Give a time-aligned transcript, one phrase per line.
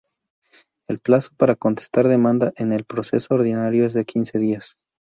[0.89, 4.75] El plazo para contestar demanda en el proceso ordinario es de quince días.